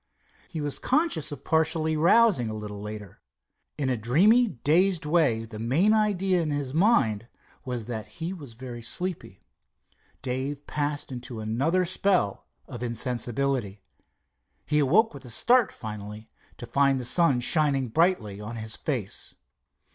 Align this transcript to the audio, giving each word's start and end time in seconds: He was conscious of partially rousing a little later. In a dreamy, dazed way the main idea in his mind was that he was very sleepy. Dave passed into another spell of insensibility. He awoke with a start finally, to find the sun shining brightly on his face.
He 0.49 0.61
was 0.61 0.79
conscious 0.79 1.31
of 1.31 1.43
partially 1.43 1.95
rousing 1.95 2.49
a 2.49 2.55
little 2.55 2.81
later. 2.81 3.21
In 3.77 3.87
a 3.87 3.95
dreamy, 3.95 4.47
dazed 4.47 5.05
way 5.05 5.45
the 5.45 5.59
main 5.59 5.93
idea 5.93 6.41
in 6.41 6.49
his 6.49 6.73
mind 6.73 7.27
was 7.65 7.85
that 7.85 8.07
he 8.17 8.33
was 8.33 8.55
very 8.55 8.81
sleepy. 8.81 9.43
Dave 10.23 10.65
passed 10.65 11.11
into 11.11 11.39
another 11.39 11.85
spell 11.85 12.47
of 12.67 12.81
insensibility. 12.81 13.83
He 14.65 14.79
awoke 14.79 15.13
with 15.13 15.23
a 15.23 15.29
start 15.29 15.71
finally, 15.71 16.31
to 16.57 16.65
find 16.65 16.99
the 16.99 17.05
sun 17.05 17.39
shining 17.39 17.87
brightly 17.87 18.41
on 18.41 18.55
his 18.55 18.75
face. 18.75 19.35